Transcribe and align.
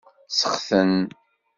Sexten. 0.39 0.91